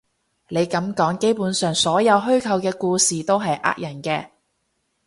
[0.47, 4.29] 你噉講，基本上所有虛構嘅故事都係呃人嘅